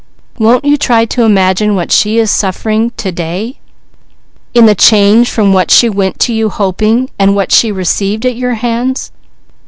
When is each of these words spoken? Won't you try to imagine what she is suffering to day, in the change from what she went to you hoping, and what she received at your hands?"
Won't 0.39 0.65
you 0.65 0.77
try 0.77 1.05
to 1.05 1.25
imagine 1.25 1.75
what 1.75 1.91
she 1.91 2.17
is 2.17 2.31
suffering 2.31 2.89
to 2.97 3.11
day, 3.11 3.59
in 4.51 4.65
the 4.65 4.73
change 4.73 5.29
from 5.29 5.53
what 5.53 5.69
she 5.69 5.89
went 5.89 6.19
to 6.21 6.33
you 6.33 6.49
hoping, 6.49 7.11
and 7.19 7.35
what 7.35 7.51
she 7.51 7.71
received 7.71 8.25
at 8.25 8.35
your 8.35 8.55
hands?" 8.55 9.11